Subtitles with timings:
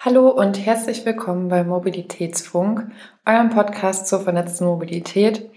[0.00, 2.86] Hallo und herzlich willkommen bei Mobilitätsfunk,
[3.26, 5.50] eurem Podcast zur vernetzten Mobilität.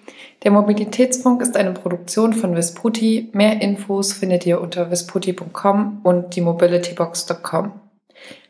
[0.43, 3.29] Der Mobilitätsfunk ist eine Produktion von Vesputi.
[3.33, 7.73] Mehr Infos findet ihr unter vesputi.com und die mobilitybox.com.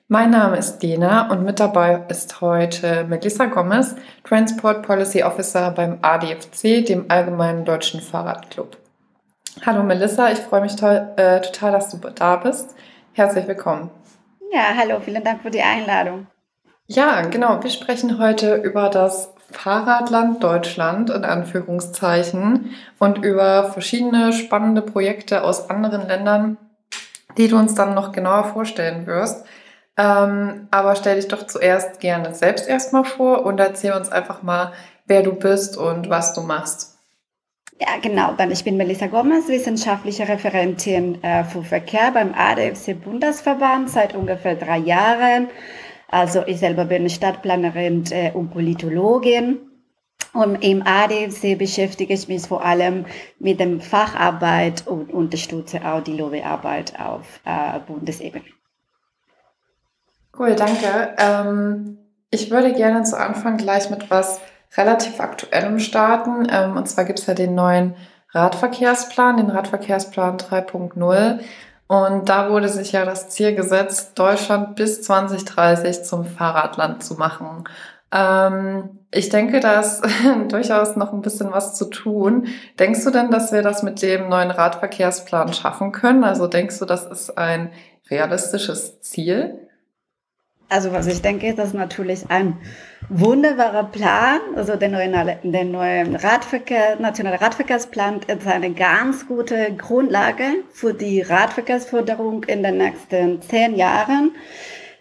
[0.07, 5.97] Mein Name ist Lena und mit dabei ist heute Melissa Gomez, Transport Policy Officer beim
[6.01, 8.77] ADFC, dem Allgemeinen Deutschen Fahrradclub.
[9.65, 12.75] Hallo Melissa, ich freue mich toll, äh, total, dass du da bist.
[13.11, 13.89] Herzlich willkommen.
[14.53, 16.27] Ja, hallo, vielen Dank für die Einladung.
[16.85, 17.63] Ja, genau.
[17.63, 25.69] Wir sprechen heute über das Fahrradland Deutschland in Anführungszeichen und über verschiedene spannende Projekte aus
[25.69, 26.57] anderen Ländern,
[27.37, 29.45] die du uns dann noch genauer vorstellen wirst.
[29.95, 34.73] Ähm, aber stell dich doch zuerst gerne selbst erstmal vor und erzähl uns einfach mal,
[35.05, 36.90] wer du bist und was du machst.
[37.81, 38.33] Ja, genau.
[38.37, 44.53] Dann ich bin Melissa Gomez, wissenschaftliche Referentin äh, für Verkehr beim ADFC Bundesverband seit ungefähr
[44.53, 45.47] drei Jahren.
[46.07, 49.61] Also ich selber bin Stadtplanerin äh, und Politologin.
[50.33, 53.05] Und im ADFC beschäftige ich mich vor allem
[53.39, 58.45] mit dem Facharbeit und unterstütze auch die Lobbyarbeit auf äh, Bundesebene.
[60.37, 61.15] Cool, danke.
[61.17, 61.97] Ähm,
[62.29, 64.39] ich würde gerne zu Anfang gleich mit was
[64.77, 66.47] relativ aktuellem starten.
[66.49, 67.95] Ähm, und zwar gibt es ja den neuen
[68.31, 71.39] Radverkehrsplan, den Radverkehrsplan 3.0.
[71.87, 77.65] Und da wurde sich ja das Ziel gesetzt, Deutschland bis 2030 zum Fahrradland zu machen.
[78.13, 80.01] Ähm, ich denke, da ist
[80.49, 82.47] durchaus noch ein bisschen was zu tun.
[82.79, 86.23] Denkst du denn, dass wir das mit dem neuen Radverkehrsplan schaffen können?
[86.23, 87.71] Also denkst du, das ist ein
[88.09, 89.60] realistisches Ziel?
[90.71, 92.55] Also was ich denke, ist das natürlich ein
[93.09, 94.39] wunderbarer Plan.
[94.55, 95.09] Also der neue,
[95.43, 102.77] der neue Radverkehr, nationale Radverkehrsplan ist eine ganz gute Grundlage für die Radverkehrsförderung in den
[102.77, 104.31] nächsten zehn Jahren.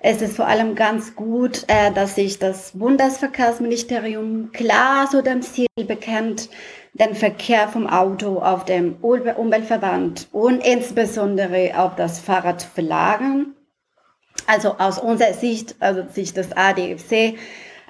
[0.00, 5.68] Es ist vor allem ganz gut, äh, dass sich das Bundesverkehrsministerium klar zu dem Ziel
[5.76, 6.48] bekennt,
[6.94, 13.54] den Verkehr vom Auto auf dem Umweltverband und insbesondere auf das Fahrrad zu verlagern.
[14.46, 17.36] Also aus unserer Sicht, also Sicht des ADFC,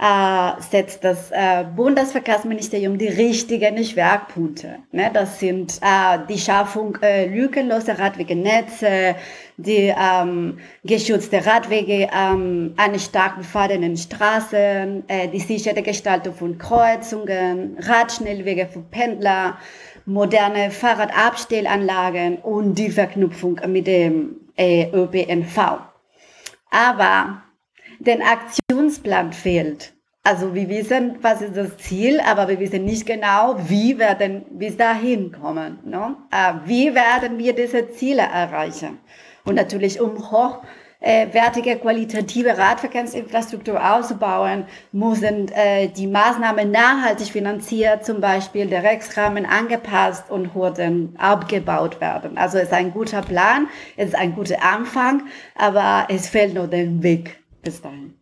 [0.01, 4.79] äh, setzt das äh, Bundesverkehrsministerium die richtigen Schwerpunkte.
[4.93, 5.11] Ne?
[5.13, 9.15] Das sind äh, die Schaffung äh, lückenloser Radwegenetze,
[9.59, 17.77] die ähm, geschützte Radwege ähm, an stark befahrenen Straßen, äh, die sichere Gestaltung von Kreuzungen,
[17.79, 19.59] Radschnellwege für Pendler,
[20.07, 25.90] moderne Fahrradabstellanlagen und die Verknüpfung mit dem äh, ÖPNV.
[26.71, 27.43] Aber
[27.99, 29.93] den Aktionsplan fehlt.
[30.23, 34.77] Also wir wissen, was ist das Ziel, aber wir wissen nicht genau, wie werden bis
[34.77, 35.79] dahin kommen.
[35.85, 36.15] Ne?
[36.31, 38.99] Äh, wie werden wir diese Ziele erreichen?
[39.45, 40.63] Und natürlich, um hoch
[41.01, 49.47] äh, wertige, qualitative Radverkehrsinfrastruktur auszubauen, müssen äh, die Maßnahmen nachhaltig finanziert, zum Beispiel der Rechtsrahmen
[49.47, 52.37] angepasst und Hürden abgebaut werden.
[52.37, 55.23] Also es ist ein guter Plan, es ist ein guter Anfang,
[55.57, 58.15] aber es fehlt nur der Weg bis dahin.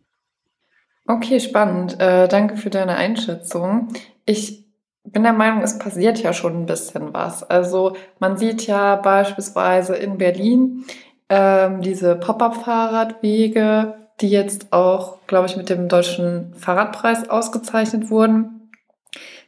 [1.05, 1.99] Okay, spannend.
[1.99, 3.89] Äh, danke für deine Einschätzung.
[4.25, 4.69] Ich
[5.03, 7.43] bin der Meinung, es passiert ja schon ein bisschen was.
[7.43, 10.85] Also man sieht ja beispielsweise in Berlin,
[11.29, 18.71] ähm, diese Pop-up-Fahrradwege, die jetzt auch, glaube ich, mit dem deutschen Fahrradpreis ausgezeichnet wurden.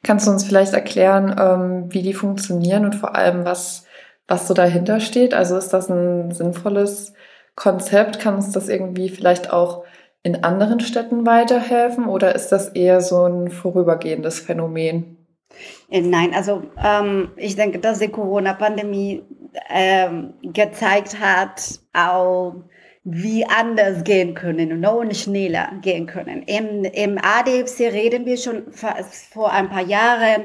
[0.04, 3.86] Kannst du uns vielleicht erklären, ähm, wie die funktionieren und vor allem, was,
[4.28, 5.34] was so dahinter steht?
[5.34, 7.14] Also ist das ein sinnvolles
[7.56, 8.20] Konzept?
[8.20, 9.84] Kann uns das irgendwie vielleicht auch
[10.24, 15.18] in anderen Städten weiterhelfen oder ist das eher so ein vorübergehendes Phänomen?
[15.90, 19.24] Äh, nein, also ähm, ich denke, dass die Corona-Pandemie
[19.70, 22.56] ähm, gezeigt hat, auch
[23.04, 26.44] wie anders gehen können ne, und schneller gehen können.
[26.44, 30.44] Im, im ADFC reden wir schon vor ein paar Jahren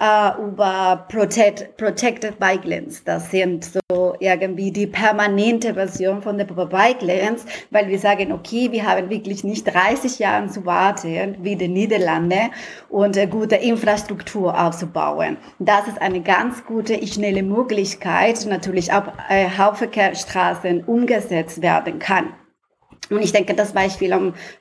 [0.00, 3.02] äh, über Protect, Protected Bike Lanes.
[3.04, 8.70] Das sind so irgendwie die permanente Version von der Bike Lanes, weil wir sagen, okay,
[8.70, 12.50] wir haben wirklich nicht 30 Jahre zu warten, wie die Niederlande,
[12.88, 15.36] und äh, gute Infrastruktur aufzubauen.
[15.58, 22.34] Das ist eine ganz gute, schnelle Möglichkeit, natürlich auch äh, Hauptverkehrsstraßen umgesetzt werden kann.
[23.10, 24.10] Und ich denke, das Beispiel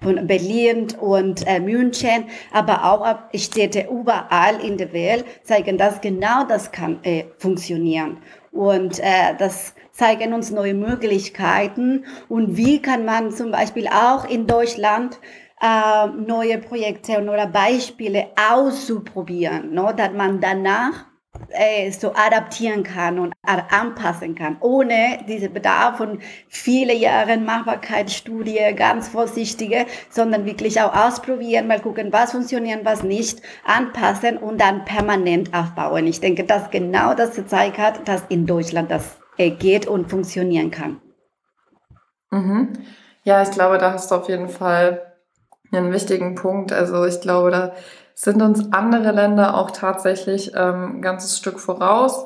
[0.01, 6.43] von Berlin und äh, München, aber auch Städte überall in der Welt zeigen, dass genau
[6.47, 8.17] das kann äh, funktionieren.
[8.51, 12.05] Und äh, das zeigen uns neue Möglichkeiten.
[12.29, 15.19] Und wie kann man zum Beispiel auch in Deutschland
[15.61, 19.91] äh, neue Projekte oder Beispiele auszuprobieren, no?
[19.91, 21.05] dass man danach
[21.49, 29.07] äh, so adaptieren kann und anpassen kann, ohne diese Bedarf von viele Jahren Machbarkeitsstudie, ganz
[29.07, 35.53] vorsichtige, sondern wirklich auch ausprobieren, mal gucken, was funktioniert, was nicht, anpassen und dann permanent
[35.53, 36.07] aufbauen.
[36.07, 40.71] Ich denke, dass genau das gezeigt hat, dass in Deutschland das äh, geht und funktionieren
[40.71, 41.01] kann.
[42.31, 42.73] Mhm.
[43.23, 45.13] Ja, ich glaube, da hast du auf jeden Fall
[45.71, 46.71] einen wichtigen Punkt.
[46.71, 47.73] Also ich glaube, da
[48.15, 52.25] sind uns andere Länder auch tatsächlich ähm, ein ganzes Stück voraus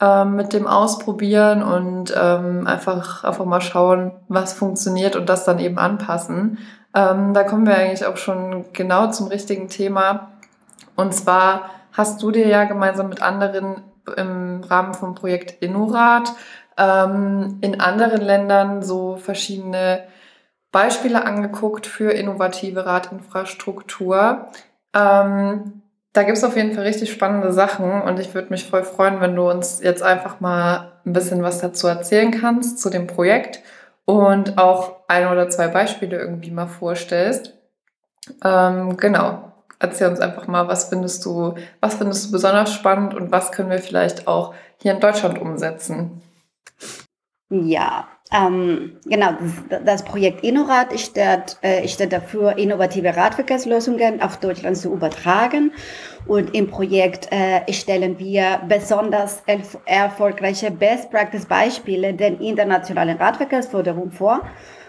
[0.00, 5.60] ähm, mit dem Ausprobieren und ähm, einfach, einfach mal schauen, was funktioniert und das dann
[5.60, 6.58] eben anpassen.
[6.94, 10.32] Ähm, da kommen wir eigentlich auch schon genau zum richtigen Thema.
[10.96, 13.82] Und zwar hast du dir ja gemeinsam mit anderen
[14.16, 16.32] im Rahmen vom Projekt Innorat
[16.76, 20.04] ähm, in anderen Ländern so verschiedene
[20.70, 24.48] Beispiele angeguckt für innovative Radinfrastruktur.
[24.94, 25.82] Ähm,
[26.12, 29.20] da gibt es auf jeden Fall richtig spannende Sachen und ich würde mich voll freuen,
[29.20, 33.60] wenn du uns jetzt einfach mal ein bisschen was dazu erzählen kannst zu dem Projekt
[34.04, 37.54] und auch ein oder zwei Beispiele irgendwie mal vorstellst.
[38.42, 39.52] Ähm, genau.
[39.80, 43.70] Erzähl uns einfach mal, was findest du, was findest du besonders spannend und was können
[43.70, 46.20] wir vielleicht auch hier in Deutschland umsetzen?
[47.50, 49.30] Ja, ähm, genau,
[49.84, 55.72] das, Projekt InnoRad steht, äh, steht dafür, innovative Radverkehrslösungen auf Deutschland zu übertragen.
[56.26, 59.42] Und im Projekt äh, stellen wir besonders
[59.86, 64.42] erfolgreiche Best-Practice-Beispiele der internationalen Radverkehrsförderung vor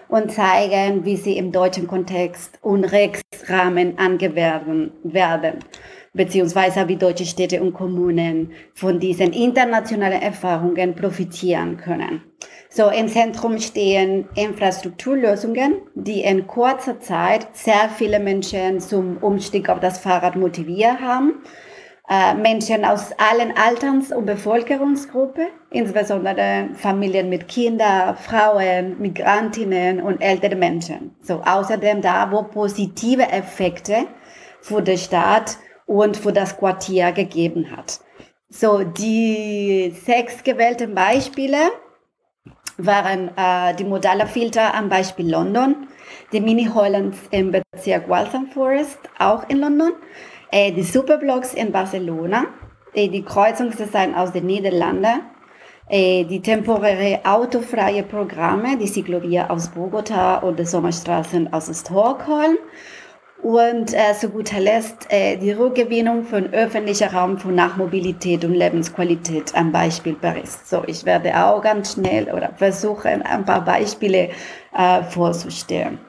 [0.09, 5.59] und zeigen, wie sie im deutschen Kontext und Rechtsrahmen angewendet werden
[6.13, 12.23] beziehungsweise wie deutsche Städte und Kommunen von diesen internationalen Erfahrungen profitieren können.
[12.71, 19.79] So im Zentrum stehen Infrastrukturlösungen, die in kurzer Zeit sehr viele Menschen zum Umstieg auf
[19.79, 21.41] das Fahrrad motiviert haben.
[22.07, 30.55] Äh, Menschen aus allen Alterns- und Bevölkerungsgruppen, insbesondere Familien mit Kindern, Frauen, Migrantinnen und ältere
[30.55, 31.15] Menschen.
[31.21, 34.05] So außerdem da, wo positive Effekte
[34.61, 35.57] für die Stadt
[35.87, 37.99] und für das Quartier gegeben hat.
[38.49, 41.57] So, die sechs gewählten Beispiele
[42.79, 45.87] waren äh, die modale Filter am Beispiel London,
[46.31, 49.91] die Mini-Hollands im Bezirk Waltham Forest, auch in London,
[50.51, 52.45] äh, die Superblocks in Barcelona,
[52.93, 55.21] äh, die Kreuzungsdesign aus den Niederlanden,
[55.89, 62.57] äh, die temporäre autofreie Programme, die Ciclovia aus Bogota und die Sommerstraßen aus Stockholm
[63.41, 69.55] und äh, zu guter Letzt äh, die Rückgewinnung von öffentlicher Raum für Nachmobilität und Lebensqualität
[69.55, 70.59] am Beispiel Paris.
[70.65, 74.29] So, ich werde auch ganz schnell oder versuchen, ein paar Beispiele
[74.77, 75.99] äh, vorzustellen.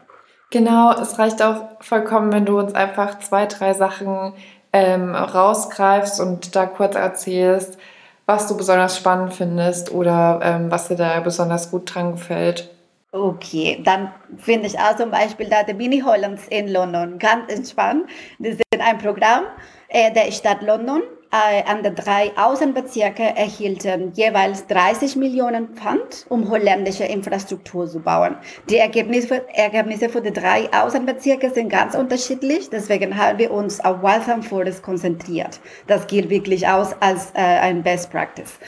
[0.50, 4.32] Genau, es reicht auch vollkommen, wenn du uns einfach zwei, drei Sachen
[4.72, 7.78] ähm, rausgreifst und da kurz erzählst,
[8.26, 12.70] was du besonders spannend findest oder ähm, was dir da besonders gut dran gefällt.
[13.12, 18.08] Okay, dann finde ich auch zum Beispiel da die Mini Hollands in London ganz entspannt.
[18.38, 19.46] Das ist ein Programm
[19.88, 21.02] äh, der Stadt London.
[21.32, 28.36] Äh, an den drei Außenbezirke erhielten jeweils 30 Millionen Pfund, um holländische Infrastruktur zu bauen.
[28.68, 34.02] Die Ergebnisse, Ergebnisse für die drei Außenbezirke sind ganz unterschiedlich, deswegen haben wir uns auf
[34.02, 35.60] Waltham Forest konzentriert.
[35.88, 38.58] Das gilt wirklich aus als äh, ein Best Practice.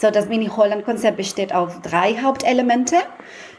[0.00, 2.96] So, das Mini-Holland-Konzept besteht auf drei Hauptelemente.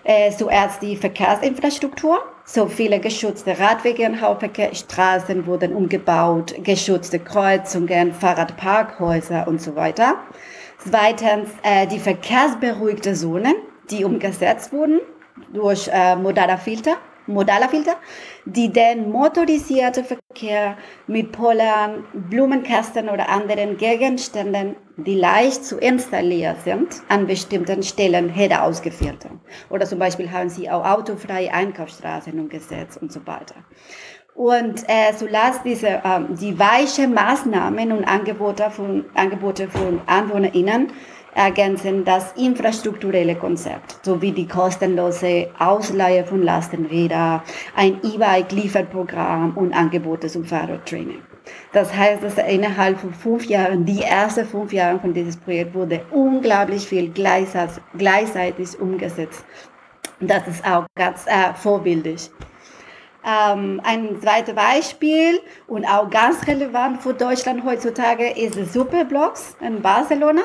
[0.03, 2.17] Äh, zuerst die Verkehrsinfrastruktur.
[2.45, 10.15] So viele geschützte Radwege und Hauptverkehrsstraßen wurden umgebaut, geschützte Kreuzungen, Fahrradparkhäuser und so weiter.
[10.79, 13.53] Zweitens äh, die verkehrsberuhigte Zonen,
[13.91, 14.99] die umgesetzt wurden
[15.53, 16.95] durch äh, modaler Filter
[17.27, 17.95] modaler Filter,
[18.45, 27.01] die den motorisierten Verkehr mit Polern, Blumenkästen oder anderen Gegenständen, die leicht zu installieren sind,
[27.09, 29.27] an bestimmten Stellen hätte ausgeführt.
[29.69, 33.55] Oder zum Beispiel haben sie auch autofreie Einkaufsstraßen umgesetzt und so weiter.
[34.33, 40.91] Und äh, so las diese ähm, die weiche Maßnahmen und Angebote von Angebote von AnwohnerInnen
[41.35, 47.41] ergänzen das infrastrukturelle Konzept sowie die kostenlose Ausleihe von Lastenrädern,
[47.75, 51.21] ein E-Bike-Lieferprogramm und Angebote zum Fahrradtraining.
[51.73, 56.01] Das heißt, dass innerhalb von fünf Jahren, die ersten fünf Jahre von dieses Projekt wurde
[56.11, 59.43] unglaublich viel gleichzeitig umgesetzt.
[60.19, 62.29] Das ist auch ganz äh, vorbildlich.
[63.23, 70.41] Ähm, ein zweites Beispiel und auch ganz relevant für Deutschland heutzutage ist Superblocks in Barcelona.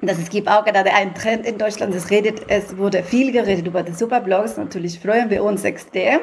[0.00, 1.94] Das es gibt auch gerade einen Trend in Deutschland.
[1.94, 4.56] Es redet, es wurde viel geredet über die Superblogs.
[4.56, 6.20] Natürlich freuen wir uns extrem.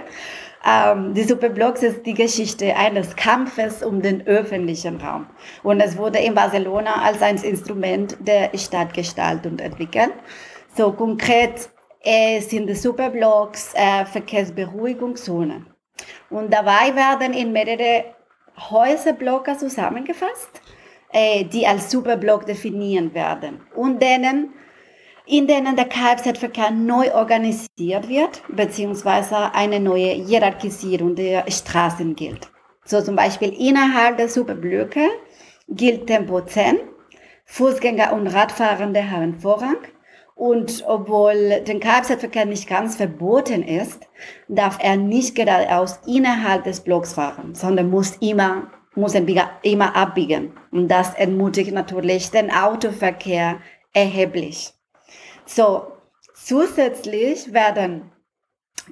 [0.66, 5.28] ähm, die Superblocks ist die Geschichte eines Kampfes um den öffentlichen Raum.
[5.62, 10.14] Und es wurde in Barcelona als ein Instrument der Stadtgestaltung entwickelt.
[10.76, 11.70] So konkret
[12.02, 15.68] äh, sind die Superblocks äh, Verkehrsberuhigungszonen.
[16.30, 18.16] Und dabei werden in mehrere
[18.58, 20.62] Häuserblocke zusammengefasst,
[21.16, 24.54] äh, die als Superblock definiert werden und denen
[25.28, 32.52] in denen der Kfz-Verkehr neu organisiert wird, beziehungsweise eine neue Hierarchisierung der Straßen gilt.
[32.84, 35.10] So zum Beispiel innerhalb der Superblöcke
[35.68, 36.78] gilt Tempo 10,
[37.46, 39.78] Fußgänger und Radfahrende haben Vorrang
[40.36, 44.02] und obwohl der Kfz-Verkehr nicht ganz verboten ist,
[44.48, 50.54] darf er nicht geradeaus innerhalb des Blocks fahren, sondern muss immer, muss immer abbiegen.
[50.72, 53.60] Und das ermutigt natürlich den Autoverkehr
[53.94, 54.74] erheblich.
[55.46, 55.88] So,
[56.34, 58.12] zusätzlich werden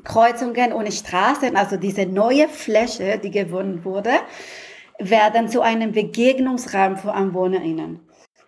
[0.04, 4.12] Kreuzungen und Straßen, also diese neue Fläche, die gewonnen wurde,
[5.00, 8.00] werden zu einem Begegnungsraum für AnwohnerInnen.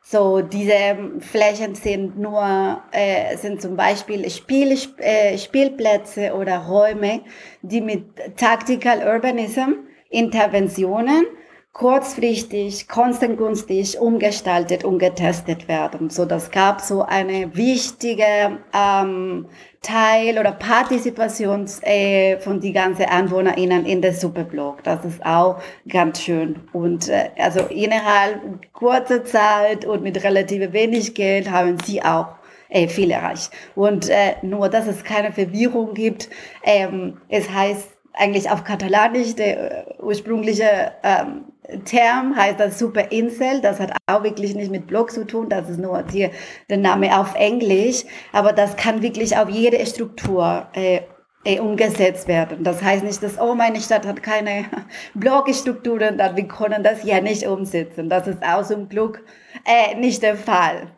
[0.07, 7.21] So, diese Flächen sind nur, äh, sind zum Beispiel Spiel, äh, Spielplätze oder Räume,
[7.63, 9.71] die mit Tactical Urbanism
[10.11, 11.25] Interventionen
[11.75, 16.09] kurzfristig, kostengünstig umgestaltet und getestet werden.
[16.09, 19.47] So, das gab so eine wichtige ähm,
[19.81, 24.83] Teil oder Partizipation äh, von die ganzen AnwohnerInnen in der Superblog.
[24.83, 26.61] Das ist auch ganz schön.
[26.71, 32.27] Und äh, also innerhalb kurzer Zeit und mit relativ wenig Geld haben sie auch
[32.69, 33.51] äh, viel erreicht.
[33.75, 36.29] Und äh, nur, dass es keine Verwirrung gibt,
[36.63, 41.45] ähm, es heißt eigentlich auf Katalanisch, der äh, ursprüngliche ähm,
[41.85, 43.61] Term heißt das Superinsel.
[43.61, 45.49] Das hat auch wirklich nicht mit Blog zu tun.
[45.49, 46.31] Das ist nur hier
[46.69, 48.03] der Name auf Englisch.
[48.31, 51.01] Aber das kann wirklich auf jede Struktur äh,
[51.43, 52.63] äh, umgesetzt werden.
[52.63, 54.65] Das heißt nicht, dass, oh, meine Stadt hat keine
[55.13, 58.09] Blogstrukturen, dann wir können das ja nicht umsetzen.
[58.09, 59.23] Das ist auch zum Glück
[59.65, 60.91] äh, nicht der Fall.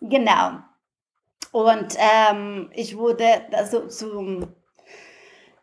[0.00, 0.58] Genau.
[1.52, 4.54] Und ähm, ich wurde also zum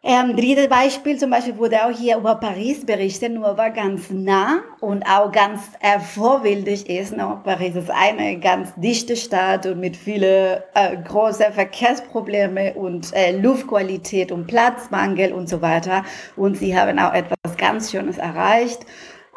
[0.03, 4.61] ähm, drittes Beispiel zum Beispiel wurde auch hier über Paris berichtet, nur war ganz nah
[4.79, 7.17] und auch ganz äh, vorbildlich ist.
[7.17, 7.41] Ne?
[7.43, 14.31] Paris ist eine ganz dichte Stadt und mit vielen äh, großen Verkehrsproblemen und äh, Luftqualität
[14.31, 16.05] und Platzmangel und so weiter.
[16.35, 18.85] Und sie haben auch etwas ganz Schönes erreicht.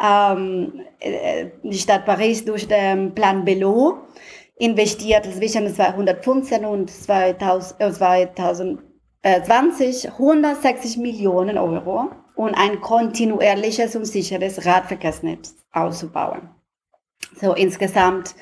[0.00, 3.96] Ähm, äh, die Stadt Paris durch den Plan Belot
[4.56, 8.89] investiert zwischen 215 und 2000, 2000
[9.22, 16.48] 20 äh, 160 Millionen Euro und ein kontinuierliches und sicheres Radverkehrsnetz auszubauen.
[17.38, 18.34] So insgesamt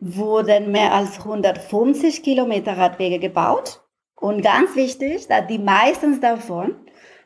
[0.00, 3.82] wurden mehr als 150 Kilometer Radwege gebaut
[4.16, 6.74] und ganz wichtig, dass die meisten davon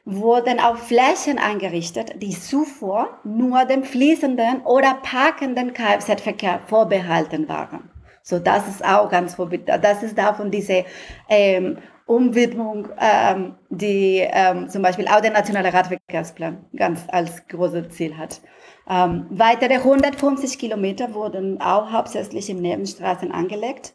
[0.04, 7.90] wurden auf Flächen eingerichtet, die zuvor nur dem fließenden oder parkenden Kfz-Verkehr vorbehalten waren.
[8.24, 9.36] So, das ist auch ganz.
[9.66, 10.84] Das ist davon diese
[11.28, 18.16] ähm, Umwidmung, ähm, die ähm, zum Beispiel auch der Nationale Radverkehrsplan ganz als großes Ziel
[18.16, 18.40] hat.
[18.88, 23.94] Ähm, weitere 150 Kilometer wurden auch hauptsächlich in Nebenstraßen angelegt.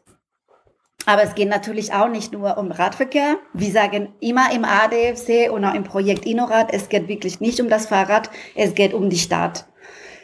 [1.06, 3.36] Aber es geht natürlich auch nicht nur um Radverkehr.
[3.54, 7.68] Wir sagen immer im ADFC und auch im Projekt Innorad, es geht wirklich nicht um
[7.68, 9.66] das Fahrrad, es geht um die Stadt.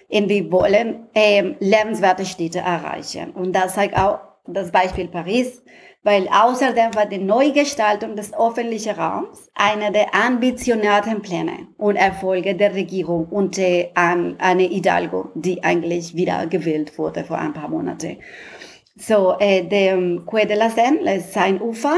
[0.09, 3.31] Und wir wollen ähm, lebenswerte Städte erreichen.
[3.31, 5.63] Und das zeigt auch das Beispiel Paris
[6.05, 12.75] weil außerdem war die Neugestaltung des öffentlichen Raums einer der ambitionierten Pläne und Erfolge der
[12.75, 18.19] Regierung unter Anne Hidalgo, die eigentlich wieder gewählt wurde vor ein paar Monaten.
[18.97, 19.97] So, äh, der
[20.27, 21.97] Quai de la Seine, sein Ufer,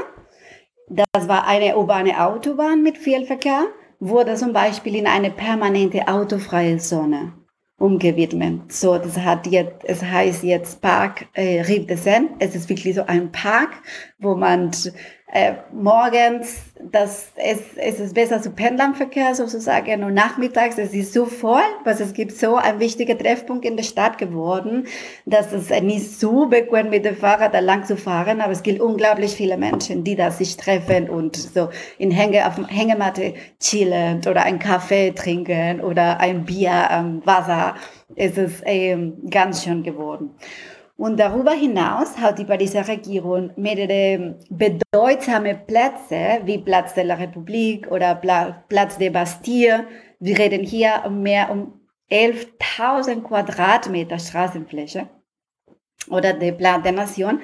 [0.89, 3.65] das war eine urbane Autobahn mit viel Verkehr,
[3.99, 7.33] wurde zum Beispiel in eine permanente autofreie Zone
[7.79, 8.73] umgewidmet.
[8.73, 12.31] So, das hat jetzt, es heißt jetzt Park äh, Rive de Seine.
[12.39, 13.71] Es ist wirklich so ein Park,
[14.19, 14.71] wo man
[15.33, 21.27] äh, morgens, das, es, es ist besser zu Pendlerverkehr sozusagen und nachmittags, es ist so
[21.27, 24.87] voll, was es gibt so ein wichtiger Treffpunkt in der Stadt geworden,
[25.25, 28.81] dass es nicht so bequem mit dem Fahrrad da lang zu fahren, aber es gibt
[28.81, 34.45] unglaublich viele Menschen, die da sich treffen und so in Hänge, auf Hängematte chillen oder
[34.45, 37.75] einen Kaffee trinken oder ein Bier am Wasser.
[38.15, 40.31] Es ist ähm, ganz schön geworden.
[40.97, 47.91] Und darüber hinaus hat die Pariser Regierung mehrere bedeutsame Plätze, wie Platz de la Republik
[47.91, 49.87] oder Platz de Bastille.
[50.21, 55.09] Wir reden hier um mehr um 11.000 Quadratmeter Straßenfläche
[56.09, 57.41] oder der Plan der Nation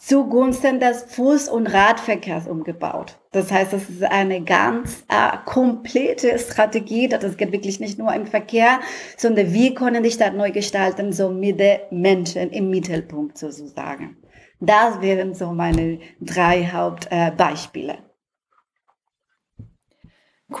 [0.00, 3.18] zugunsten des Fuß- und Radverkehrs umgebaut.
[3.32, 7.06] Das heißt, das ist eine ganz äh, komplette Strategie.
[7.06, 8.80] Das geht wirklich nicht nur im Verkehr,
[9.16, 14.16] sondern wir können die Stadt neu gestalten, so mit den Menschen im Mittelpunkt sozusagen.
[14.58, 17.98] Das wären so meine drei Hauptbeispiele.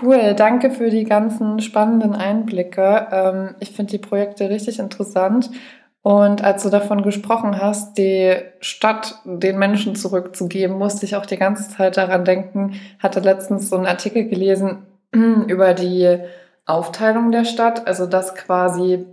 [0.02, 3.08] Cool, danke für die ganzen spannenden Einblicke.
[3.10, 5.50] Ähm, ich finde die Projekte richtig interessant
[6.02, 11.36] und als du davon gesprochen hast, die Stadt den Menschen zurückzugeben, musste ich auch die
[11.36, 16.18] ganze Zeit daran denken, hatte letztens so einen Artikel gelesen über die
[16.64, 19.04] Aufteilung der Stadt, also dass quasi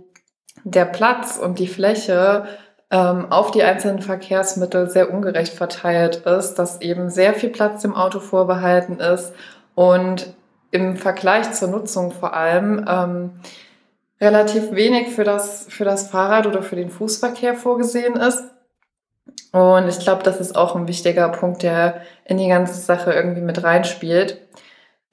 [0.64, 2.46] der Platz und die Fläche
[2.90, 7.94] ähm, auf die einzelnen Verkehrsmittel sehr ungerecht verteilt ist, dass eben sehr viel Platz dem
[7.94, 9.34] Auto vorbehalten ist.
[9.74, 10.34] Und
[10.70, 13.30] im Vergleich zur Nutzung vor allem ähm,
[14.20, 18.42] relativ wenig für das, für das Fahrrad oder für den Fußverkehr vorgesehen ist.
[19.52, 23.40] Und ich glaube, das ist auch ein wichtiger Punkt, der in die ganze Sache irgendwie
[23.40, 24.40] mit reinspielt.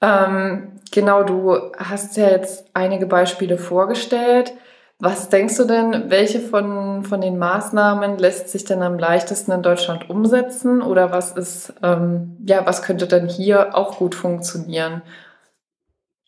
[0.02, 4.52] Ähm, genau, du hast ja jetzt einige Beispiele vorgestellt.
[4.98, 9.62] Was denkst du denn, welche von, von den Maßnahmen lässt sich denn am leichtesten in
[9.62, 10.80] Deutschland umsetzen?
[10.80, 15.02] Oder was ist, ähm, ja, was könnte denn hier auch gut funktionieren?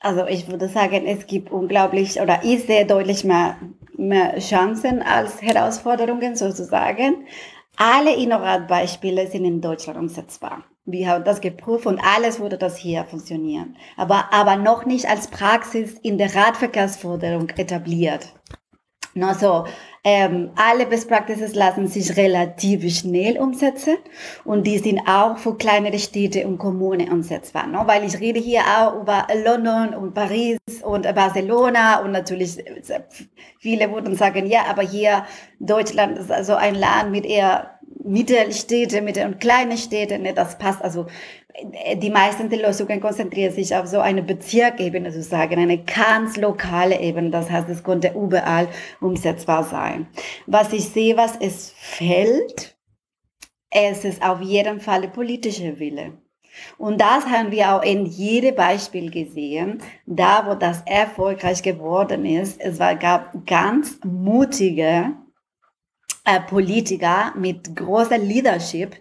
[0.01, 3.57] Also ich würde sagen, es gibt unglaublich oder ich sehe deutlich mehr,
[3.97, 7.27] mehr Chancen als Herausforderungen sozusagen.
[7.77, 10.65] Alle Innovatbeispiele sind in Deutschland umsetzbar.
[10.85, 13.77] Wir haben das geprüft und alles würde das hier funktionieren.
[13.97, 18.33] Aber, aber noch nicht als Praxis in der Radverkehrsförderung etabliert.
[19.23, 19.65] Also,
[20.05, 23.97] ähm, alle Best Practices lassen sich relativ schnell umsetzen
[24.45, 27.67] und die sind auch für kleinere Städte und Kommunen umsetzbar.
[27.67, 27.83] Ne?
[27.85, 32.57] Weil ich rede hier auch über London und Paris und Barcelona und natürlich
[33.59, 35.27] viele würden sagen, ja, aber hier
[35.59, 40.83] Deutschland ist also ein Land mit eher Mittelstädte, Mittel- und kleine Städte, ne, das passt.
[40.83, 41.48] Also äh,
[41.97, 47.31] die meisten der Lösungen konzentrieren sich auf so eine Bezirkebene sozusagen, eine ganz lokale Ebene.
[47.31, 48.69] Das heißt, es konnte überall
[49.01, 50.07] umsetzbar sein.
[50.47, 52.77] Was ich sehe, was es fällt,
[53.71, 56.13] es ist auf jeden Fall der politische Wille.
[56.77, 62.61] Und das haben wir auch in jedem Beispiel gesehen, da wo das erfolgreich geworden ist.
[62.61, 65.13] Es war, gab ganz mutige
[66.29, 68.95] äh, Politiker mit großer Leadership,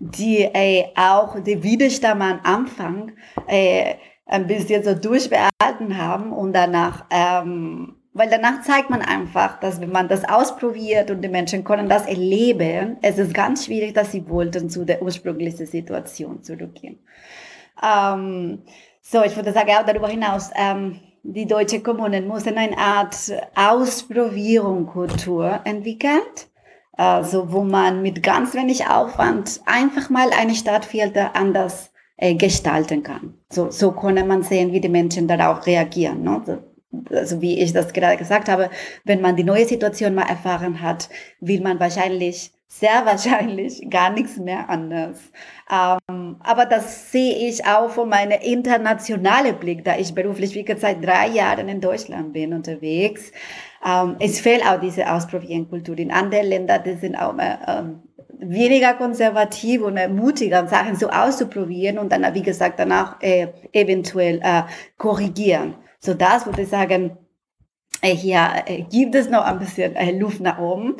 [0.00, 3.12] die äh, auch den Widerstand am Anfang
[3.46, 3.94] äh,
[4.26, 9.92] ein bisschen so durchbehalten haben und danach, ähm, weil danach zeigt man einfach, dass wenn
[9.92, 14.28] man das ausprobiert und die Menschen können das erleben, es ist ganz schwierig, dass sie
[14.28, 16.98] wollten zu der ursprünglichen Situation zurückgehen.
[17.80, 18.64] Ähm,
[19.00, 25.60] so, ich würde sagen, auch darüber hinaus, ähm, die deutsche Kommunen müssen eine Art Ausprobierungskultur
[25.64, 26.22] entwickeln
[26.92, 33.34] also wo man mit ganz wenig Aufwand einfach mal eine Stadtfilter anders äh, gestalten kann.
[33.50, 36.22] So, so konnte man sehen, wie die Menschen darauf reagieren.
[36.22, 36.62] Ne?
[37.10, 38.70] Also wie ich das gerade gesagt habe,
[39.04, 41.08] wenn man die neue Situation mal erfahren hat,
[41.40, 45.18] will man wahrscheinlich, sehr wahrscheinlich gar nichts mehr anders.
[45.70, 51.04] Ähm, aber das sehe ich auch von meinem internationalen Blick, da ich beruflich, wie gesagt,
[51.04, 53.32] drei Jahren in Deutschland bin unterwegs.
[53.84, 55.98] Ähm, es fehlt auch diese Ausprobierenkultur.
[55.98, 58.02] In anderen Ländern, die sind auch mehr, ähm,
[58.38, 64.62] weniger konservativ und mutiger, Sachen so auszuprobieren und dann, wie gesagt, danach äh, eventuell äh,
[64.98, 65.74] korrigieren.
[66.00, 67.16] So das würde ich sagen,
[68.02, 70.96] äh, hier äh, gibt es noch ein bisschen äh, Luft nach oben.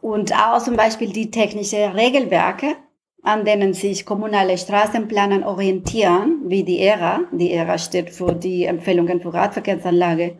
[0.00, 2.76] Und auch zum Beispiel die technischen Regelwerke,
[3.22, 7.20] an denen sich kommunale Straßenplaner orientieren, wie die ERA.
[7.32, 10.36] Die ERA steht für die Empfehlungen für Radverkehrsanlage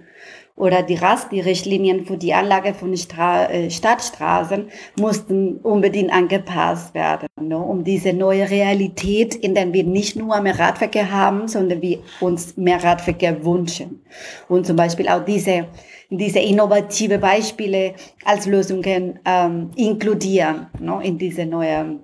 [0.57, 6.95] oder die RAS, die Richtlinien für die Anlage von Stra äh, Stadtstraßen, mussten unbedingt angepasst
[6.95, 11.83] werden, ne, um diese neue Realität, in der wir nicht nur mehr Radverkehr haben, sondern
[11.83, 14.05] wir uns mehr Radverkehr wünschen.
[14.49, 15.67] Und zum Beispiel auch diese,
[16.09, 21.99] diese innovative Beispiele als Lösungen ähm, inkludieren ne, in diese neue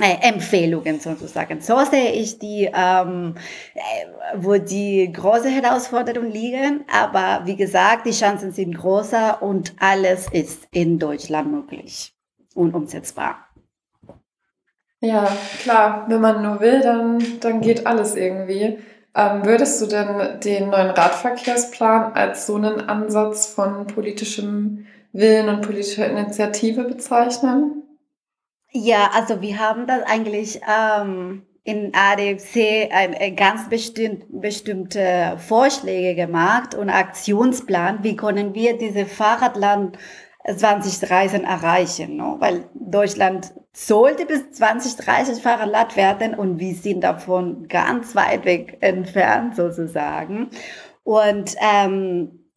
[0.00, 1.60] Empfehlungen sozusagen.
[1.60, 3.34] So sehe ich die, ähm,
[3.74, 3.80] äh,
[4.36, 6.84] wo die große Herausforderungen liegen.
[6.92, 12.14] Aber wie gesagt, die Chancen sind größer und alles ist in Deutschland möglich
[12.54, 13.48] und umsetzbar.
[15.00, 15.30] Ja,
[15.62, 18.78] klar, wenn man nur will, dann, dann geht alles irgendwie.
[19.14, 25.62] Ähm, würdest du denn den neuen Radverkehrsplan als so einen Ansatz von politischem Willen und
[25.62, 27.87] politischer Initiative bezeichnen?
[28.70, 36.14] Ja, also wir haben das eigentlich ähm, in ADFC ein, ein ganz bestimmt, bestimmte Vorschläge
[36.14, 38.02] gemacht und Aktionsplan.
[38.02, 39.98] Wie können wir diese Fahrradland
[40.46, 42.36] 2030 erreichen, no?
[42.40, 49.56] weil Deutschland sollte bis 2030 Fahrrad werden und wir sind davon ganz weit weg entfernt
[49.56, 50.50] sozusagen.
[51.04, 52.47] Und ähm,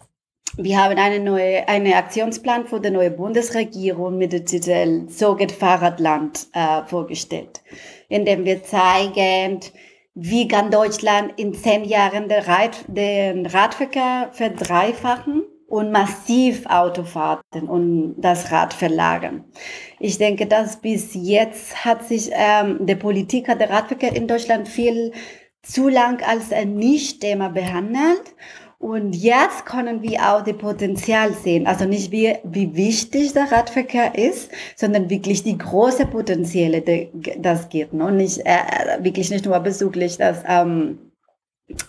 [0.57, 5.51] wir haben eine neue, einen Aktionsplan für die neue Bundesregierung mit dem Titel So geht
[5.51, 7.61] Fahrradland äh, vorgestellt,
[8.09, 9.59] in dem wir zeigen,
[10.13, 18.15] wie kann Deutschland in zehn Jahren den, Rad, den Radverkehr verdreifachen und massiv Autofahrten und
[18.17, 19.45] das Rad verlagern.
[19.99, 24.67] Ich denke, dass bis jetzt hat sich ähm, der Politik hat der Radverkehr in Deutschland
[24.67, 25.13] viel
[25.63, 28.35] zu lang als ein Nicht-Thema behandelt.
[28.82, 31.67] Und jetzt können wir auch die Potenzial sehen.
[31.67, 37.70] Also nicht wie, wie wichtig der Radverkehr ist, sondern wirklich die große Potenziale, die das
[37.70, 37.94] gibt.
[37.94, 40.98] Und nicht, äh, wirklich nicht nur bezüglich das, ähm,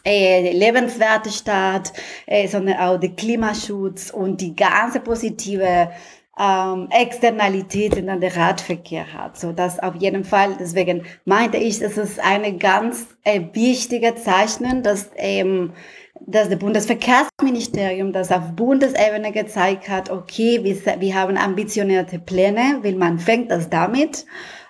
[0.04, 1.94] äh, lebenswerte Stadt,
[2.26, 5.88] äh, sondern auch der Klimaschutz und die ganze positive
[6.38, 9.38] ähm, Externalitäten an der Radverkehr hat.
[9.38, 14.82] So dass auf jeden Fall, deswegen meinte ich, es ist eine ganz äh, wichtige Zeichen,
[14.82, 15.72] dass ähm,
[16.26, 22.94] dass das Bundesverkehrsministerium das auf Bundesebene gezeigt hat, okay, wir, wir haben ambitionierte Pläne, weil
[22.94, 24.26] man fängt das damit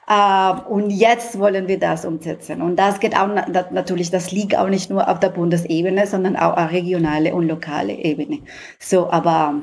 [0.08, 2.62] äh, und jetzt wollen wir das umsetzen.
[2.62, 3.28] Und das geht auch
[3.70, 7.92] natürlich, das liegt auch nicht nur auf der Bundesebene, sondern auch auf regionale und lokale
[7.92, 8.40] Ebene.
[8.78, 9.62] So, aber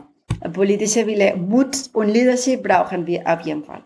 [0.53, 3.83] politische Wille, Mut und Leadership brauchen wir auf jeden Fall.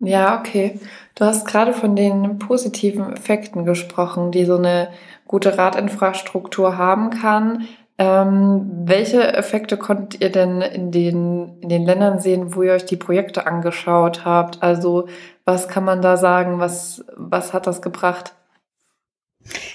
[0.00, 0.78] Ja, okay.
[1.16, 4.90] Du hast gerade von den positiven Effekten gesprochen, die so eine
[5.28, 7.68] gute Radinfrastruktur haben kann.
[8.00, 12.86] Ähm, welche Effekte konntet ihr denn in den, in den Ländern sehen, wo ihr euch
[12.86, 14.62] die Projekte angeschaut habt?
[14.62, 15.08] Also
[15.44, 16.58] was kann man da sagen?
[16.58, 18.34] Was, was hat das gebracht?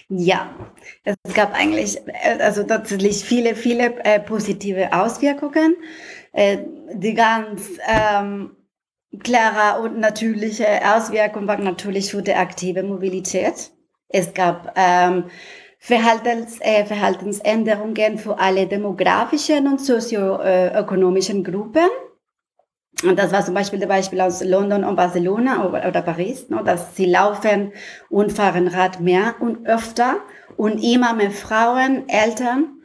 [0.08, 0.50] Ja,
[1.04, 2.00] es gab eigentlich
[2.40, 5.76] also tatsächlich viele, viele äh, positive Auswirkungen.
[6.32, 6.60] Äh,
[6.94, 8.56] die ganz ähm,
[9.20, 13.72] klare und natürliche Auswirkung war natürlich für die aktive Mobilität.
[14.14, 15.26] Es gab ähm,
[15.80, 21.90] Verhaltens, äh, Verhaltensänderungen für alle demografischen und sozioökonomischen Gruppen.
[23.04, 26.62] Und das war zum Beispiel der Beispiel aus London und Barcelona oder, oder Paris, ne,
[26.64, 27.74] dass sie laufen
[28.10, 30.18] und fahren Rad mehr und öfter
[30.58, 32.78] und immer mehr Frauen, Eltern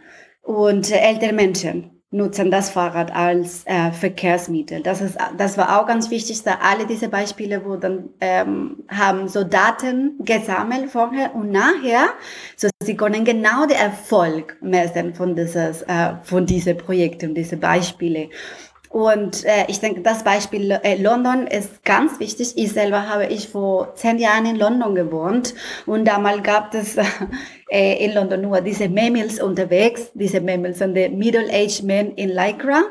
[0.42, 4.82] und äh, ältere Menschen nutzen das Fahrrad als äh, Verkehrsmittel.
[4.82, 9.44] Das, ist, das war auch ganz wichtig, da alle diese Beispiele wurden, ähm, haben so
[9.44, 12.08] Daten gesammelt vorher und nachher,
[12.56, 17.58] so sie können genau den Erfolg messen von dieses, äh, von diese Projekte und diese
[17.58, 18.30] Beispiele.
[18.88, 22.54] Und äh, ich denke, das Beispiel äh, London ist ganz wichtig.
[22.56, 25.54] Ich selber habe ich vor zehn Jahren in London gewohnt
[25.86, 26.96] und damals gab es
[27.70, 30.10] äh, in London nur diese Memels unterwegs.
[30.14, 32.84] Diese Memels sind die Middle-aged Men in Lycra.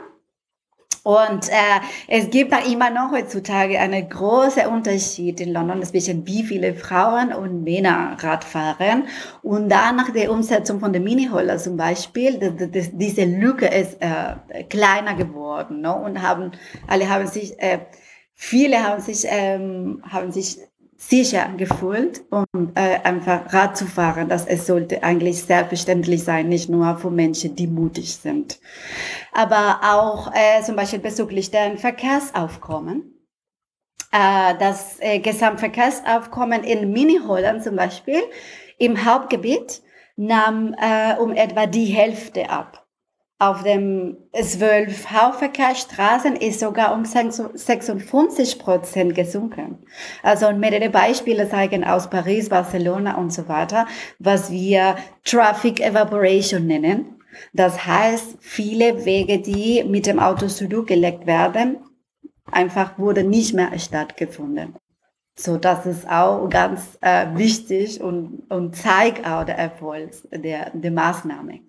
[1.07, 6.43] Und äh, es gibt da immer noch heutzutage einen großen Unterschied in London zwischen wie
[6.43, 9.07] viele Frauen und Männer Rad fahren.
[9.41, 14.01] Und dann nach der Umsetzung von der Mini-Holler zum Beispiel, das, das, diese Lücke ist
[14.01, 15.79] äh, kleiner geworden.
[15.79, 15.95] Ne?
[15.95, 16.51] Und haben,
[16.87, 17.79] alle haben sich, äh,
[18.33, 20.57] viele haben sich, ähm, haben sich
[20.97, 26.69] sicher gefühlt und äh, einfach Rad zu fahren, dass es sollte eigentlich selbstverständlich sein, nicht
[26.69, 28.59] nur für Menschen, die mutig sind.
[29.31, 33.13] Aber auch äh, zum Beispiel bezüglich der Verkehrsaufkommen.
[34.11, 38.21] Äh, das äh, Gesamtverkehrsaufkommen in Mini-Holland zum Beispiel
[38.79, 39.81] im Hauptgebiet
[40.15, 42.86] nahm äh, um etwa die Hälfte ab.
[43.39, 49.77] Auf dem 12 Hauptverkehrsstraßen ist sogar um 56 Prozent gesunken.
[50.23, 53.85] Also mehrere Beispiele zeigen aus Paris, Barcelona und so weiter,
[54.17, 57.21] was wir Traffic Evaporation nennen.
[57.53, 61.77] Das heißt, viele Wege, die mit dem Auto zurückgelegt werden,
[62.51, 64.75] einfach wurde nicht mehr stattgefunden.
[65.39, 70.91] So, das ist auch ganz äh, wichtig und, und zeigt auch der Erfolg der, der
[70.91, 71.59] Maßnahme.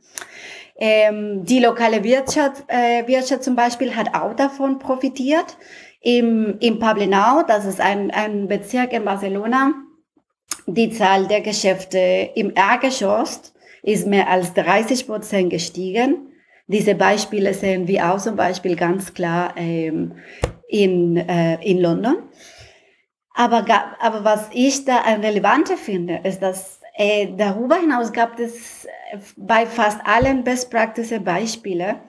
[0.81, 5.57] Ähm, die lokale Wirtschaft, äh, Wirtschaft zum Beispiel hat auch davon profitiert.
[6.01, 9.75] Im, im Pablenau, das ist ein, ein Bezirk in Barcelona,
[10.67, 16.33] die Zahl der Geschäfte im Erdgeschoss ist mehr als 30 Prozent gestiegen.
[16.67, 20.17] Diese Beispiele sehen wir auch zum Beispiel ganz klar ähm,
[20.69, 22.17] in, äh, in London.
[23.35, 23.65] Aber,
[24.01, 28.87] aber was ich da ein relevanter finde, ist, dass äh, darüber hinaus gab es
[29.37, 32.01] bei fast allen Best Practice Beispiele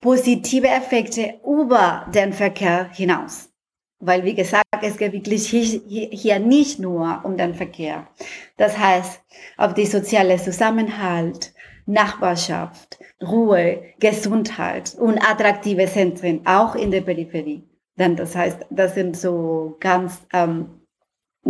[0.00, 3.50] positive Effekte über den Verkehr hinaus.
[3.98, 8.08] Weil, wie gesagt, es geht wirklich hier nicht nur um den Verkehr.
[8.56, 9.20] Das heißt,
[9.58, 11.52] auf die soziale Zusammenhalt,
[11.84, 17.68] Nachbarschaft, Ruhe, Gesundheit und attraktive Zentren, auch in der Peripherie.
[17.98, 20.79] Denn das heißt, das sind so ganz, ähm,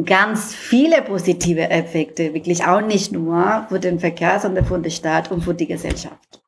[0.05, 5.31] ganz viele positive Effekte, wirklich auch nicht nur für den Verkehr, sondern für die Stadt
[5.31, 6.41] und für die Gesellschaft.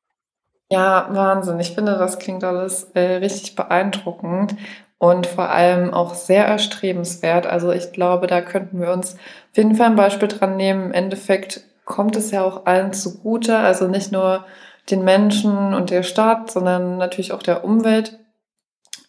[0.70, 1.61] Ja, Wahnsinn.
[1.61, 4.57] Ich finde, das klingt alles äh, richtig beeindruckend
[4.96, 7.46] und vor allem auch sehr erstrebenswert.
[7.46, 10.87] Also ich glaube, da könnten wir uns auf jeden Fall ein Beispiel dran nehmen.
[10.87, 14.46] Im Endeffekt kommt es ja auch allen zugute, also nicht nur
[14.90, 18.18] den Menschen und der Stadt, sondern natürlich auch der Umwelt.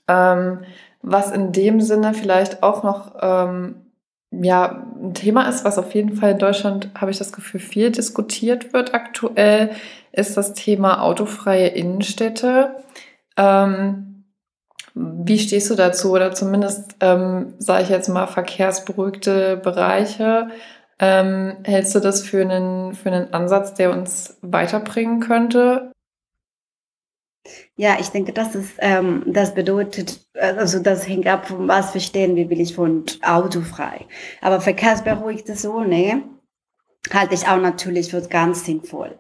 [0.07, 0.65] Ähm,
[1.01, 3.82] was in dem Sinne vielleicht auch noch ähm,
[4.41, 7.91] ja, ein Thema ist, was auf jeden Fall in Deutschland, habe ich das Gefühl, viel
[7.91, 9.71] diskutiert wird aktuell,
[10.11, 12.75] ist das Thema autofreie Innenstädte.
[13.37, 14.25] Ähm,
[14.95, 16.11] wie stehst du dazu?
[16.11, 20.49] Oder zumindest, ähm, sage ich jetzt mal, verkehrsberuhigte Bereiche.
[20.99, 25.92] Ähm, hältst du das für einen, für einen Ansatz, der uns weiterbringen könnte?
[27.75, 32.35] Ja, ich denke, das ist, ähm, das bedeutet, also das hängt ab von was verstehen
[32.35, 34.05] wir will ich von autofrei.
[34.41, 36.23] Aber verkehrsberuhigte Zone
[37.11, 39.19] halte ich auch natürlich für ganz sinnvoll.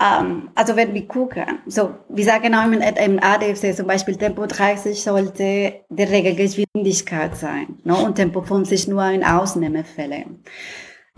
[0.00, 5.02] Ähm, also wenn wir gucken, so, wir sagen auch im ADFC zum Beispiel Tempo 30
[5.02, 7.96] sollte die Regelgeschwindigkeit sein ne?
[7.96, 10.44] und Tempo 50 nur in Ausnahmefällen.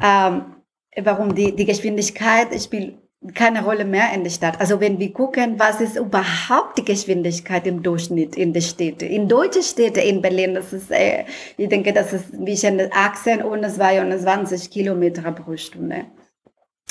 [0.02, 0.56] Ähm,
[1.02, 2.98] warum die, die Geschwindigkeit spielt
[3.34, 4.58] keine Rolle mehr in der Stadt.
[4.60, 9.04] Also wenn wir gucken, was ist überhaupt die Geschwindigkeit im Durchschnitt in der Städte.
[9.04, 11.24] In deutschen Städten in Berlin, das ist, äh,
[11.58, 16.06] ich denke, das ist wie bisschen 18 und 22 Kilometer pro Stunde.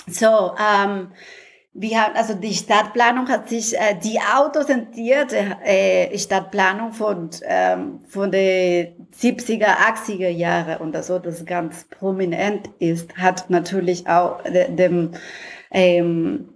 [0.07, 1.11] So, ähm,
[1.73, 8.31] wir haben, also die Stadtplanung hat sich, äh, die autozentrierte äh, Stadtplanung von, ähm, von
[8.31, 15.11] den 70er, 80er Jahre und also das ganz prominent ist, hat natürlich auch de, dem,
[15.71, 16.49] ähm,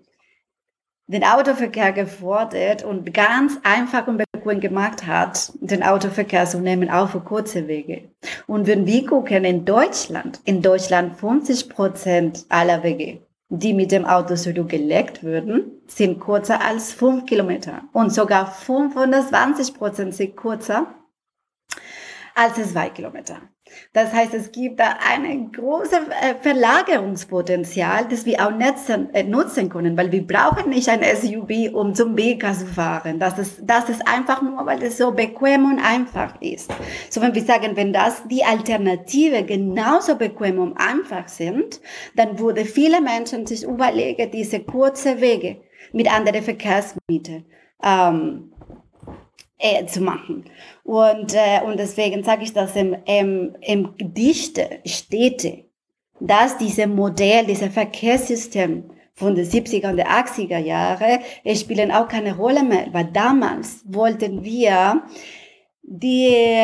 [1.08, 7.10] den Autoverkehr gefordert und ganz einfach und bequem gemacht hat, den Autoverkehr zu nehmen, auch
[7.10, 8.10] für kurze Wege.
[8.48, 13.20] Und wenn wir gucken in Deutschland, in Deutschland 50 Prozent aller Wege
[13.56, 14.36] die mit dem Auto
[14.66, 20.88] gelegt würden, sind kürzer als fünf Kilometer und sogar 520 Prozent sind kürzer
[22.34, 23.53] als zwei Kilometer.
[23.94, 28.52] Das heißt, es gibt da ein großes äh, Verlagerungspotenzial, das wir auch
[29.14, 33.20] äh, nutzen können, weil wir brauchen nicht ein SUV, um zum Bäcker zu fahren.
[33.20, 36.72] Das ist, das ist einfach nur, weil es so bequem und einfach ist.
[37.10, 41.80] So, wenn wir sagen, wenn das die Alternative genauso bequem und einfach sind,
[42.16, 45.58] dann würde viele Menschen sich überlegen, diese kurze Wege
[45.92, 47.46] mit anderen Verkehrsmitteln
[47.84, 48.53] ähm,
[49.64, 50.44] äh, zu machen.
[50.84, 55.64] Und, äh, und deswegen sage ich das im, im, im Gedichte, Städte,
[56.20, 61.20] dass dieses Modell, dieses Verkehrssystem von den 70er und den 80er Jahre
[61.56, 65.04] spielen auch keine Rolle mehr, weil damals wollten wir
[65.82, 66.58] die,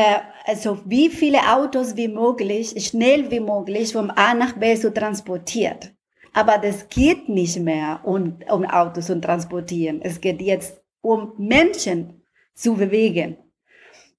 [0.46, 5.78] also wie viele Autos wie möglich, schnell wie möglich vom A nach B zu transportieren.
[6.34, 10.02] Aber das geht nicht mehr um, um Autos zu transportieren.
[10.02, 12.19] Es geht jetzt um Menschen
[12.60, 13.38] zu bewegen.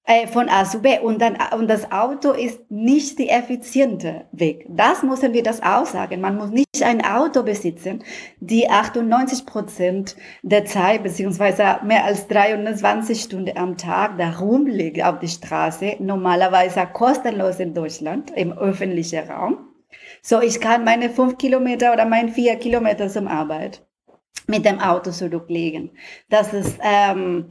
[0.05, 0.99] Äh, von A zu B.
[0.99, 4.65] Und, dann, und das Auto ist nicht die effiziente Weg.
[4.69, 6.23] Das müssen wir das auch sagen.
[6.23, 8.03] Man muss nicht ein Auto besitzen,
[8.41, 15.19] die 98 Prozent der Zeit, beziehungsweise mehr als 23 Stunden am Tag da rumliegt auf
[15.19, 19.59] der Straße, normalerweise kostenlos in Deutschland, im öffentlichen Raum.
[20.23, 23.87] So, ich kann meine fünf Kilometer oder meine vier Kilometer zum Arbeit
[24.47, 25.91] mit dem Auto zurücklegen.
[26.29, 27.51] Das ist, ähm,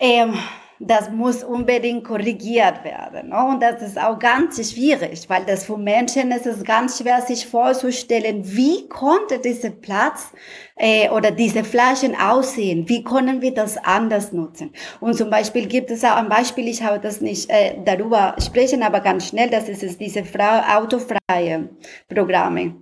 [0.00, 0.34] ähm,
[0.80, 3.30] das muss unbedingt korrigiert werden.
[3.30, 3.44] Ne?
[3.46, 7.46] Und das ist auch ganz schwierig, weil das für Menschen ist es ganz schwer, sich
[7.46, 10.32] vorzustellen, wie konnte dieser Platz
[10.76, 12.88] äh, oder diese Flaschen aussehen?
[12.88, 14.72] Wie können wir das anders nutzen?
[15.00, 18.82] Und zum Beispiel gibt es auch ein Beispiel, ich habe das nicht äh, darüber sprechen,
[18.82, 21.70] aber ganz schnell, das ist es, diese Frau, autofreie
[22.08, 22.76] Programme.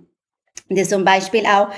[0.69, 1.69] Die zum Beispiel auch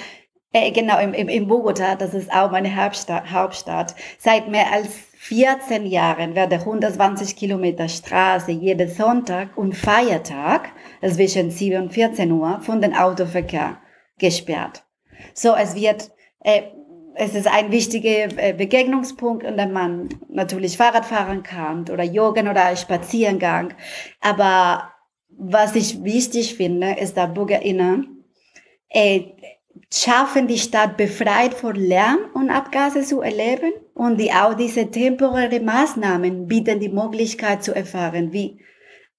[0.52, 5.09] äh, genau, im, im, in Bogota, das ist auch meine Hauptstadt, Hauptstadt, seit mehr als
[5.21, 10.69] 14 Jahren werde 120 Kilometer Straße jeden Sonntag und Feiertag
[11.05, 13.82] zwischen 7 und 14 Uhr von den Autoverkehr
[14.17, 14.86] gesperrt.
[15.34, 16.62] So, es wird, äh,
[17.15, 22.47] es ist ein wichtiger äh, Begegnungspunkt, an dem man natürlich Fahrrad fahren kann oder Joggen
[22.47, 23.73] oder Spaziergang.
[24.21, 24.89] Aber
[25.38, 28.23] was ich wichtig finde, ist, dass BürgerInnen
[28.88, 29.23] äh,
[29.93, 33.71] schaffen, die Stadt befreit von Lärm und Abgase zu erleben.
[33.93, 38.59] Und die auch diese temporären Maßnahmen bieten die Möglichkeit zu erfahren, wie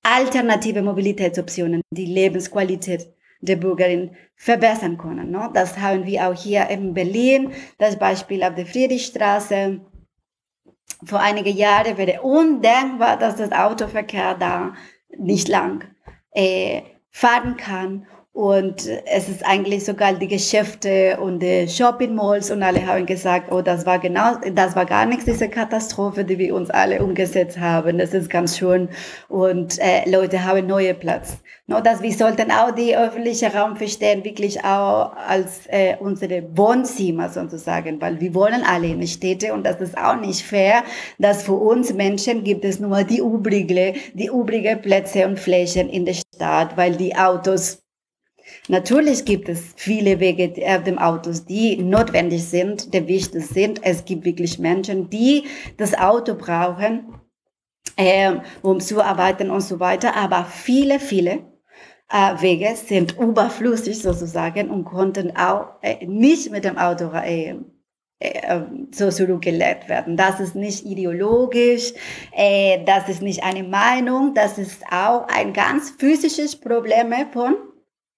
[0.02, 5.30] alternative Mobilitätsoptionen die Lebensqualität der Bürgerin verbessern können.
[5.30, 5.50] Ne?
[5.54, 9.80] Das haben wir auch hier in Berlin, das Beispiel auf der Friedrichstraße.
[11.04, 14.74] Vor einigen Jahren wäre undenkbar, dass das Autoverkehr da
[15.16, 15.84] nicht lang
[16.32, 18.06] äh, fahren kann.
[18.32, 23.50] Und es ist eigentlich sogar die Geschäfte und die Shopping Malls und alle haben gesagt,
[23.50, 27.58] oh, das war genau, das war gar nichts, diese Katastrophe, die wir uns alle umgesetzt
[27.58, 27.98] haben.
[27.98, 28.88] Das ist ganz schön.
[29.28, 31.38] Und äh, Leute haben neue Platz.
[31.66, 37.28] No, dass wir sollten auch die öffentliche Raum verstehen, wirklich auch als äh, unsere Wohnzimmer
[37.28, 40.84] sozusagen, weil wir wohnen alle in Städte und das ist auch nicht fair,
[41.18, 46.04] dass für uns Menschen gibt es nur die übrige, die übrige Plätze und Flächen in
[46.04, 47.82] der Stadt, weil die Autos
[48.68, 53.80] Natürlich gibt es viele Wege auf dem Autos, die notwendig sind, die wichtig sind.
[53.82, 55.44] Es gibt wirklich Menschen, die
[55.76, 57.14] das Auto brauchen,
[57.96, 60.14] äh, um zu arbeiten und so weiter.
[60.14, 61.40] Aber viele, viele
[62.10, 67.56] äh, Wege sind überflüssig sozusagen und konnten auch äh, nicht mit dem Auto äh,
[68.18, 68.60] äh,
[68.92, 70.16] so zurückgelegt werden.
[70.16, 71.94] Das ist nicht ideologisch,
[72.36, 77.56] äh, das ist nicht eine Meinung, das ist auch ein ganz physisches Problem von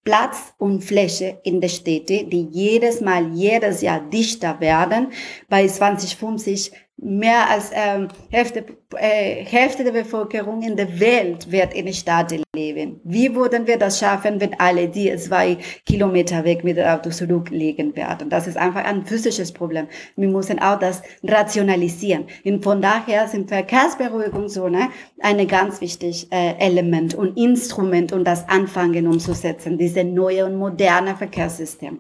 [0.05, 5.13] Platz und Fläche in der Städte, die jedes Mal, jedes Jahr dichter werden.
[5.49, 8.65] Bei 2050 mehr als ähm, Hälfte,
[8.97, 13.01] äh, Hälfte der Bevölkerung in der Welt wird in der Stadt leben.
[13.03, 17.97] Wie würden wir das schaffen, wenn alle die zwei Kilometer weg mit dem Auto zurücklegen
[17.97, 18.31] werden?
[18.31, 19.89] Das ist einfach ein physisches Problem.
[20.17, 22.27] Wir müssen auch das rationalisieren.
[22.45, 24.89] Und von daher sind Verkehrsberuhigungszone
[25.21, 31.17] ein ganz wichtiges äh, Element und Instrument, um das anfangen umzusetzen, diese neue und moderne
[31.17, 31.99] Verkehrssystem.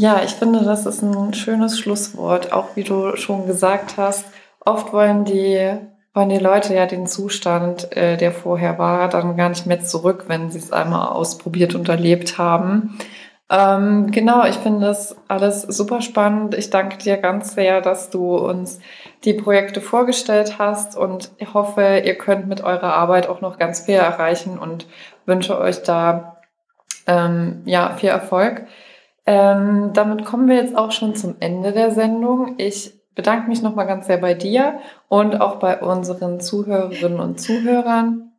[0.00, 2.54] Ja, ich finde, das ist ein schönes Schlusswort.
[2.54, 4.24] Auch wie du schon gesagt hast,
[4.60, 5.76] oft wollen die,
[6.14, 10.24] wollen die Leute ja den Zustand, äh, der vorher war, dann gar nicht mehr zurück,
[10.28, 12.98] wenn sie es einmal ausprobiert und erlebt haben.
[13.50, 16.54] Ähm, genau, ich finde das alles super spannend.
[16.54, 18.78] Ich danke dir ganz sehr, dass du uns
[19.24, 23.80] die Projekte vorgestellt hast und ich hoffe, ihr könnt mit eurer Arbeit auch noch ganz
[23.80, 24.86] viel erreichen und
[25.26, 26.38] wünsche euch da
[27.06, 28.64] ähm, ja viel Erfolg.
[29.26, 32.54] Ähm, damit kommen wir jetzt auch schon zum Ende der Sendung.
[32.58, 38.32] Ich bedanke mich nochmal ganz sehr bei dir und auch bei unseren Zuhörerinnen und Zuhörern.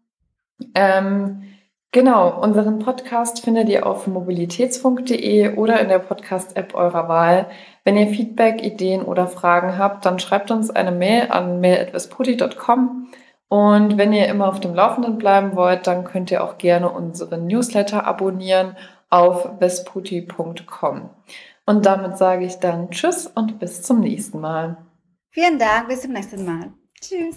[0.75, 1.43] Ähm,
[1.91, 7.47] genau, unseren Podcast findet ihr auf mobilitätsfunk.de oder in der Podcast-App eurer Wahl.
[7.83, 13.07] Wenn ihr Feedback, Ideen oder Fragen habt, dann schreibt uns eine Mail an mail.vespudi.com.
[13.49, 17.47] Und wenn ihr immer auf dem Laufenden bleiben wollt, dann könnt ihr auch gerne unseren
[17.47, 18.77] Newsletter abonnieren
[19.11, 21.09] auf vesputi.com.
[21.65, 24.77] Und damit sage ich dann Tschüss und bis zum nächsten Mal.
[25.29, 26.73] Vielen Dank, bis zum nächsten Mal.
[26.99, 27.35] Tschüss.